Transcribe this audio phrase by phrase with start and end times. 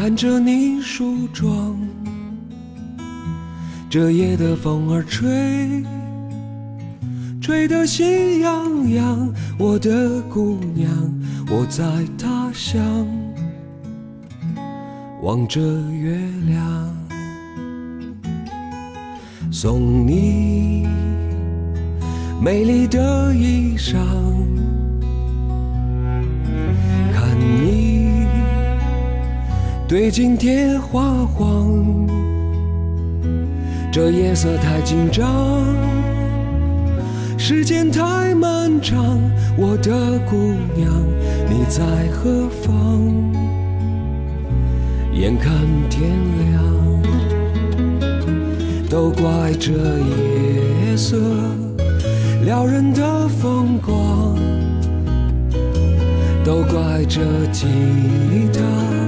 [0.00, 1.76] 看着你梳妆，
[3.90, 5.82] 这夜的风儿吹，
[7.40, 9.34] 吹得心痒痒。
[9.58, 10.88] 我的姑娘，
[11.50, 11.84] 我在
[12.16, 12.80] 他乡，
[15.20, 16.96] 望着月亮，
[19.50, 20.86] 送你
[22.40, 23.98] 美丽的衣裳。
[29.88, 31.76] 对镜贴花黄，
[33.90, 35.26] 这夜色太紧张，
[37.38, 39.18] 时间太漫长，
[39.56, 40.92] 我的姑娘
[41.48, 41.80] 你在
[42.12, 43.02] 何方？
[45.14, 45.54] 眼看
[45.88, 46.10] 天
[46.42, 48.32] 亮，
[48.90, 51.16] 都怪这夜色
[52.44, 54.36] 撩人的风光，
[56.44, 57.20] 都怪这
[57.52, 57.64] 吉
[58.52, 59.07] 他。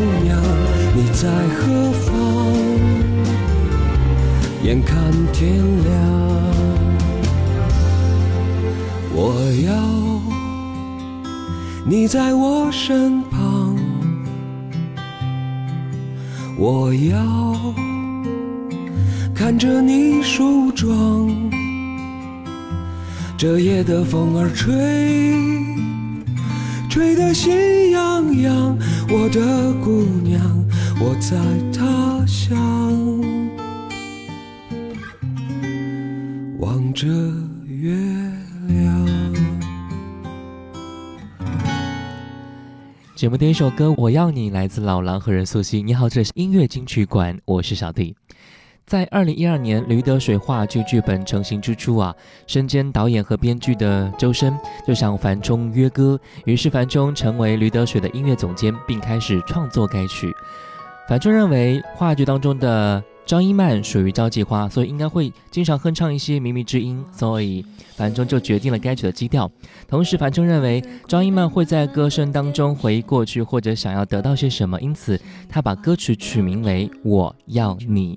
[0.00, 0.30] 姑娘，
[0.94, 1.24] 你在
[1.58, 2.06] 何方？
[4.62, 4.94] 眼看
[5.32, 5.90] 天亮，
[9.12, 9.20] 我
[9.66, 9.74] 要
[11.84, 13.74] 你在我身旁，
[16.56, 17.74] 我要
[19.34, 20.92] 看着你梳妆。
[23.36, 25.34] 这夜的风儿吹，
[26.88, 28.78] 吹得心痒痒。
[29.10, 30.38] 我的姑娘，
[31.00, 31.34] 我在
[31.72, 32.54] 他乡，
[36.58, 37.06] 望着
[37.66, 37.90] 月
[38.66, 39.32] 亮。
[43.14, 45.82] 节目第一首歌《我要你》来自老狼和任素汐。
[45.82, 48.14] 你好，这是音乐金曲馆，我是小弟。
[48.88, 52.14] 在二零一二年，吕德水话剧剧本成型之初啊，
[52.46, 60.32] 身兼导演和编剧的周深就向樊中约歌，于是樊中成为吕德水的音乐总监，并开始创作该曲。
[61.06, 67.62] 樊中认为话剧当中的张一曼属于交际花，所以应该会经常哼唱一些靡靡之音，所以
[67.94, 69.50] 樊中就决定了该曲的基调。
[69.86, 78.14] 同时，樊中认为张一曼会在歌声当中回忆过去或者想要得到些什么，因此他把歌曲取名为《我要你》。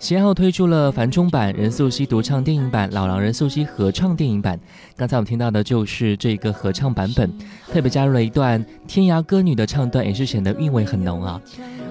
[0.00, 4.58] 先后推出了繁中版、任素汐独唱电影版、老狼任素汐合唱电影版。
[4.96, 7.30] 刚才我们听到的就是这个合唱版本，
[7.70, 11.38] 特别加入了一段天涯歌女的唱段，也是显得韵味很浓啊。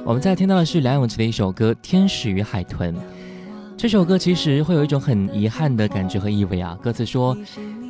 [0.03, 2.91] 我们在听到的是梁咏琪的一首歌《天使与海豚》。
[3.77, 6.75] 这首歌其实会有一种很遗憾的感觉和意味啊。
[6.81, 7.37] 歌词说：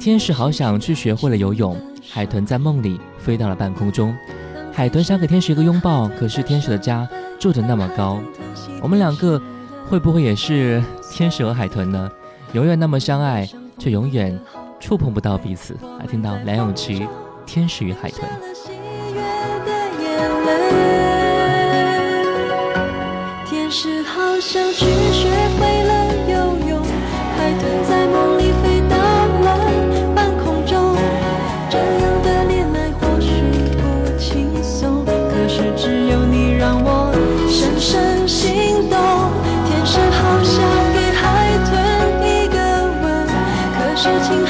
[0.02, 1.78] 天使好想去学会了游泳，
[2.12, 4.14] 海豚在梦里飞到了半空中，
[4.74, 7.08] 海豚想给天使一个拥抱，可是天使的家
[7.40, 8.22] 住的那么高，
[8.84, 9.42] 我们两个。
[9.90, 12.10] 会不会也是天使和海豚呢？
[12.54, 13.50] 永远那么相爱，
[13.80, 14.40] 却永远
[14.80, 15.76] 触碰不到彼此。
[16.00, 17.00] 而听到梁咏琪
[17.44, 19.88] 《天使与海豚》，那喜悦的
[22.22, 22.26] 眼
[23.48, 26.84] 天使好像去学会了游泳。
[27.36, 28.79] 海豚在梦里飞。
[44.12, 44.49] 爱情。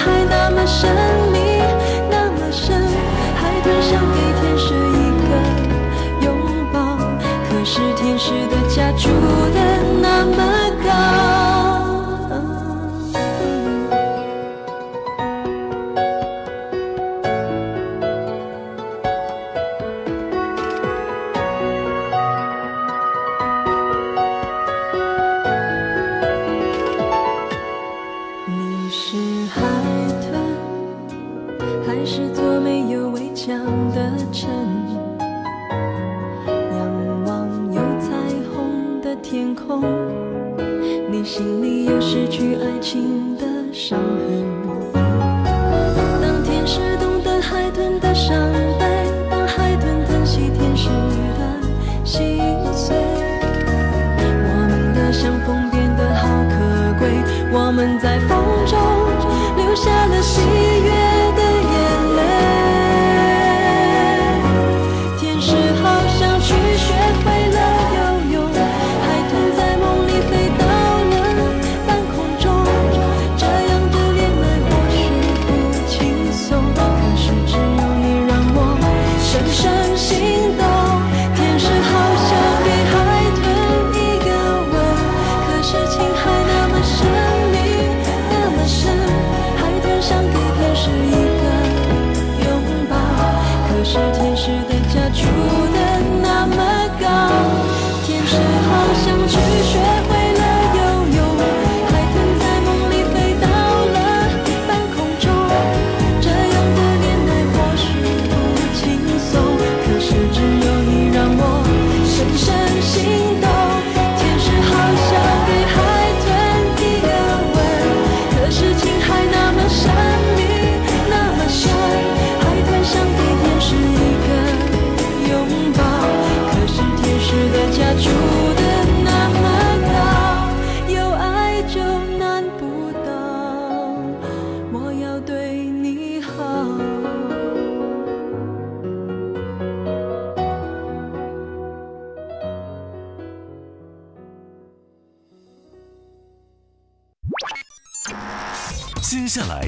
[149.02, 149.62] 接下来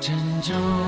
[0.00, 0.79] 珍重。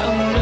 [0.00, 0.39] jungle.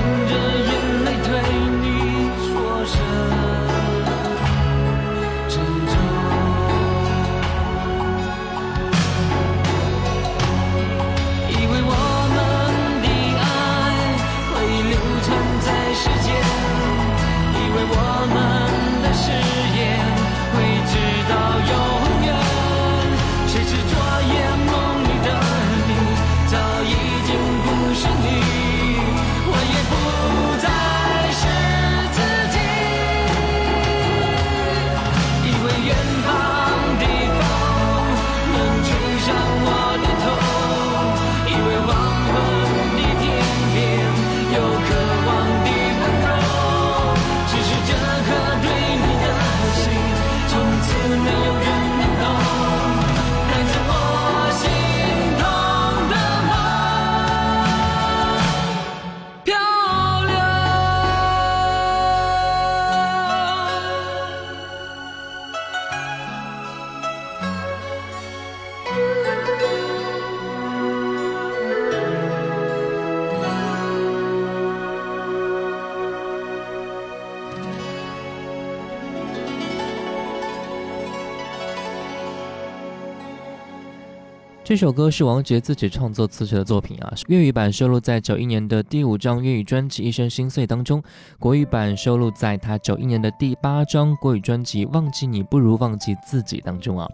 [84.68, 91.02] 这首歌是王杰自己创作词曲的作品啊，粤语版收录在九一年的第五张粤语专辑《一生心碎》当中，
[91.38, 97.08] 国语版收录在他九一年的第八张国语专辑《忘记你不如忘记自己》当中啊。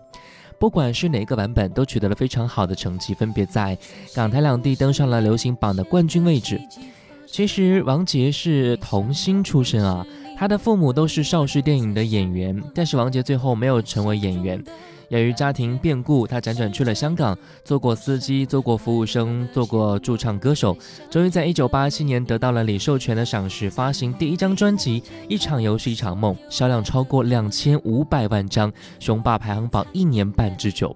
[0.59, 3.79] 不管是哪个版本，都取得了非常好的成绩，分别在
[4.17, 6.61] 港台两地登上了流行榜的冠军位置。
[7.29, 10.05] 其实王杰是童星出身啊，
[10.37, 14.61] 他的父母都是邵氏电影的演员，但是王杰最后没有成为演员。
[15.09, 20.77] 由于家庭变故，他辗转去了香港，做过司机，做过服务生，做过驻唱歌手，
[21.11, 30.95] 终于在一九八七年得到了李寿全的赏识，发行第一张专辑《一场游戏一场梦》，销量超过两千五百万张，雄霸排行榜一年半之久。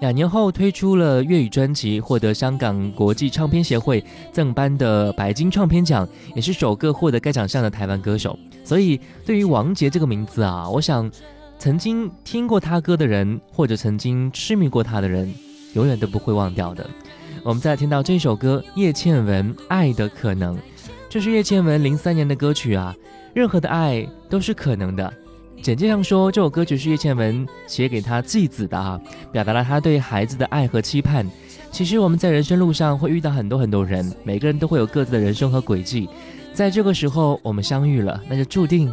[0.00, 8.36] 两年后推出了粤语专辑，获得香港国际唱片协会赠颁的白金唱片奖，也是首个获得该奖项的台湾歌手。
[8.64, 11.10] 所以，对于王杰这个名字啊，我想。
[11.64, 15.32] 曾经听过他歌的人，或者曾经痴迷过他的人，
[15.74, 16.84] 永远都不会忘掉的。
[17.44, 20.56] 我们再听到这首歌《叶倩文爱的可能》，
[21.08, 22.92] 这是叶倩文零三年的歌曲啊。
[23.32, 25.14] 任何的爱都是可能的。
[25.62, 29.00] 简介上说，这首歌曲是叶倩文写给她继子的啊，
[29.30, 31.24] 表达了她对孩子的爱和期盼。
[31.70, 36.08] 其实我们在人生路上会遇到很多很多人，每个人都会有各自的人生和轨迹。
[36.52, 38.92] 在这个时候我们相遇了，那就注定。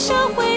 [0.08, 0.47] 社会。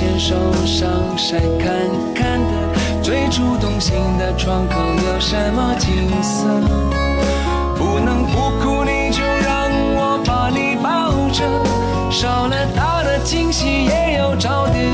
[0.00, 1.74] 牵手上山看
[2.14, 5.90] 看的，最初动心的窗口有什么景
[6.22, 6.44] 色？
[7.76, 11.42] 不能不哭，你就让我把你抱着。
[12.12, 14.86] 少了大的惊喜，也要找点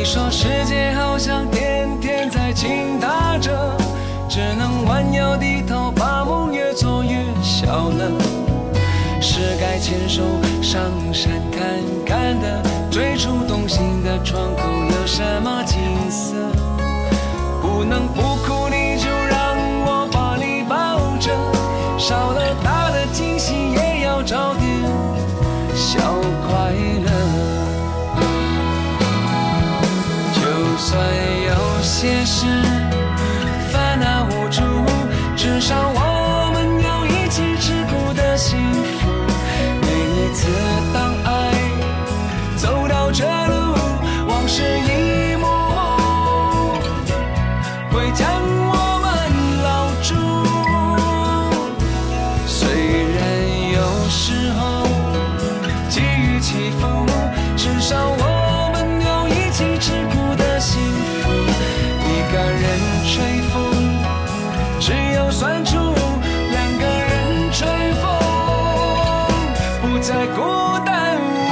[0.08, 3.76] 说世界好像天天在倾塌着，
[4.30, 8.10] 只能弯腰低头，把梦越做越小了。
[9.20, 10.22] 是该牵手
[10.62, 10.82] 上
[11.14, 11.62] 山看
[12.06, 15.76] 看的，最初动心的窗口有什么景
[16.10, 16.36] 色？
[17.62, 18.87] 不能不哭，你。
[32.00, 32.87] 些事
[70.38, 70.44] 孤
[70.86, 71.47] 单。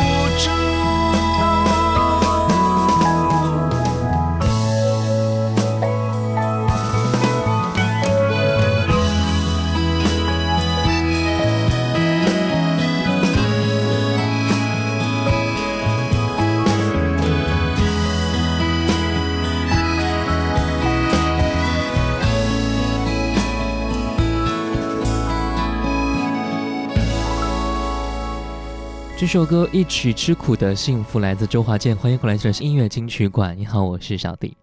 [29.25, 33.57] 这首歌《一起吃苦的幸福》来自周华健，欢迎回来，这里是音乐金曲馆。
[33.57, 34.55] 你好，我是小弟。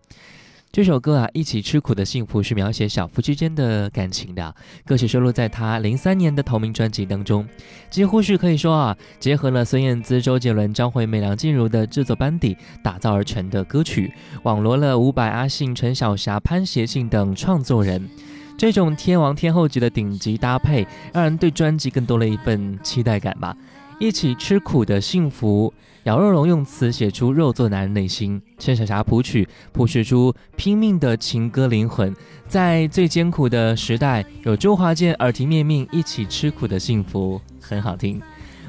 [0.70, 4.54] 这首歌啊，《一起吃苦的幸福》是描写小夫之间的感情的
[4.86, 7.44] 歌曲，收录在他零三年的同名专辑当中。
[7.90, 18.08] 几乎是可以说啊，结合了孙燕姿、周杰伦、张惠妹、梁静茹的制作班底打造而成的歌曲，网罗了伍佰、阿信、陈小霞、潘协信等创作人，
[18.56, 23.56] 这种天王天后级的顶级搭配，让人对专辑更多了一份期待感吧。
[24.02, 32.12] 一起吃苦的幸福，姚若龙用词写出肉做男人内心，陈小霞谱曲谱写出拼命的情歌灵魂，
[32.48, 38.20] 在最艰苦的时代，有周华健耳提面命一起吃苦的幸福，很好听。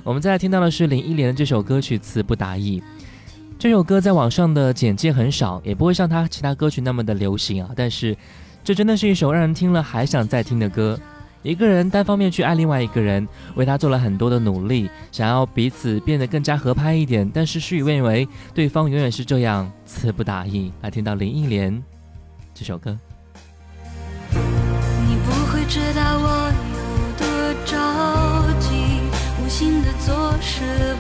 [0.04, 2.80] 我们再听到的是林忆莲这首歌曲词不达意，
[3.58, 8.16] 这首歌在网上的简介很少，也不会像他其他歌曲那么的流行啊，但是
[8.64, 10.96] 这真的是一首让人听了还想再听的歌。
[11.44, 20.72] 一个人单方面去爱另外一个人，为他做了很多的努力，想要彼此变得更加合拍一点，但是事与愿违，对方永远是这样词不达意。
[20.82, 21.82] 来听到林忆莲
[22.54, 22.98] 这首歌。
[24.32, 29.02] 你不会知道我有多着急，
[29.44, 30.93] 无心的做事。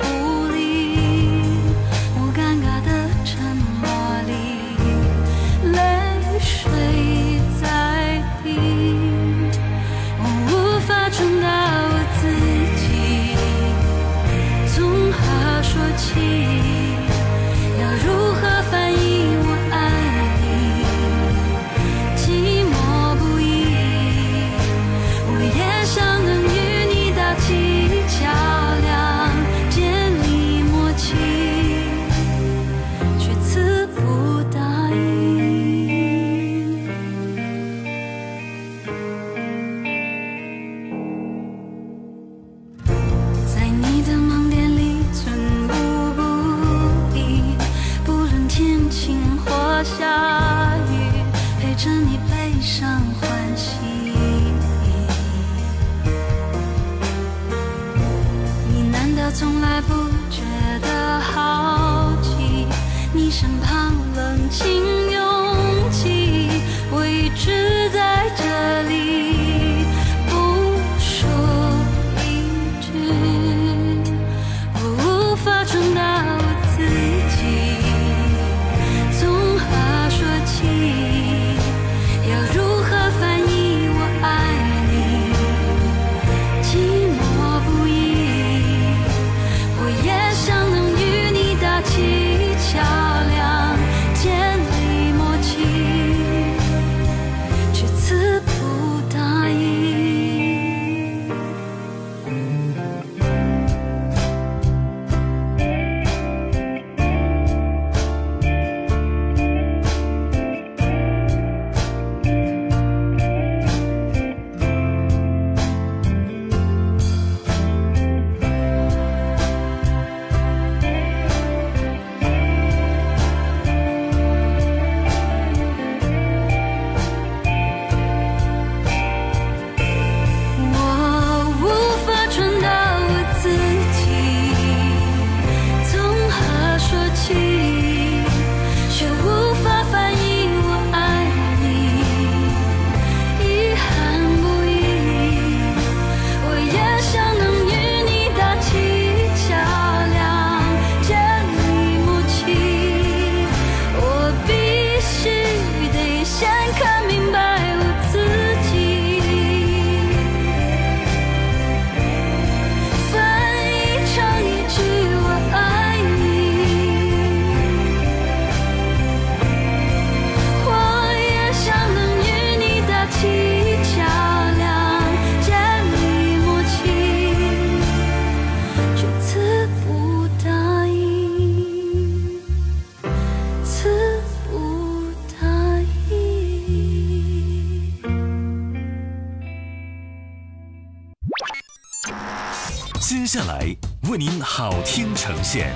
[194.11, 195.73] 为您好听呈现，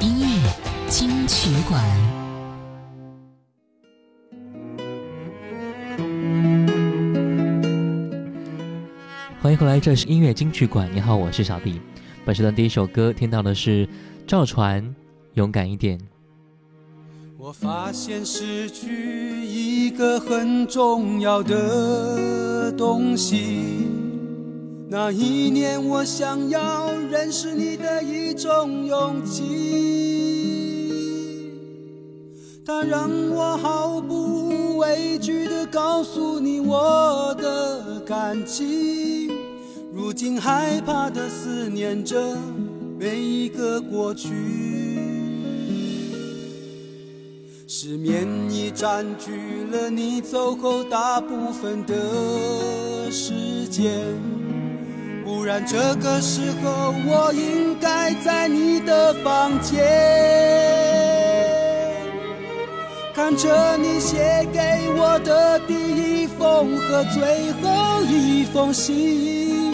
[0.00, 0.52] 音乐
[0.90, 1.82] 金曲馆，
[9.40, 10.86] 欢迎回来，这是音乐金曲馆。
[10.94, 11.80] 你好，我是小弟。
[12.26, 13.88] 本时段第一首歌听到的是
[14.26, 14.82] 赵传
[15.34, 15.98] 《勇敢一点》。
[17.38, 23.88] 我发现失去一个很重要的东西，
[24.90, 26.95] 那一年我想要。
[27.18, 31.50] 认识你的一种勇气，
[32.64, 39.30] 它让我毫不畏惧地告诉你我的感情。
[39.94, 42.36] 如今害怕的思念着
[43.00, 44.28] 每一个过去，
[47.66, 54.20] 失眠已占据了你走后大部分的时间。
[55.46, 59.78] 然这个时候我应该在你的房间，
[63.14, 64.58] 看着你写给
[64.98, 67.22] 我的第一封和最
[67.62, 69.70] 后一封信，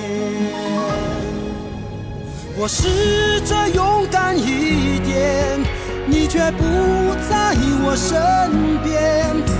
[2.57, 5.63] 我试着勇敢一点，
[6.09, 6.65] 你却不
[7.31, 7.55] 在
[7.85, 8.11] 我身
[8.83, 9.60] 边。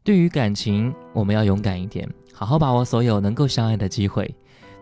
[0.04, 4.32] 对于感情，我们要勇敢一点，好好把握所有能够相爱的机会。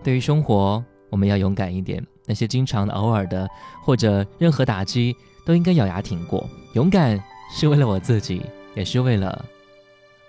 [0.04, 3.48] 对于生活，我们要勇敢一点，那些经常的、偶尔的
[3.82, 6.46] 或者任何打击，都应该咬牙挺过。
[6.74, 7.18] 勇敢
[7.50, 8.42] 是为了我自己。
[8.80, 9.44] 也是为了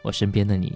[0.02, 0.74] 我身边的你。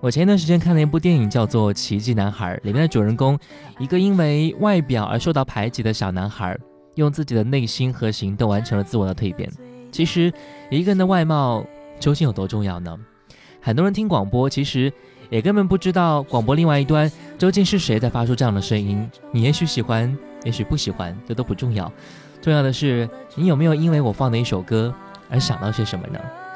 [0.00, 3.38] 我前一段时间看了一部电影，叫做《奇迹男孩》，里面的主人公
[3.78, 6.58] 一个因为外表而受到排挤的小男孩，
[6.96, 9.48] 用自己的内心和行动完成了自我的蜕变。
[9.92, 10.32] 其实，
[10.70, 11.64] 一个人的外貌
[12.00, 12.96] 究竟有多重要呢？
[13.60, 14.92] 很多人听广播，其实
[15.28, 19.08] 也根本不知道广播另外一端究竟是谁在发出这样的声音。
[19.30, 21.92] 你也许喜欢，也许不喜欢，这都不重要。
[22.40, 24.92] 重要的是，你有没有因为我放的一首歌
[25.28, 26.18] 而想到些什么呢？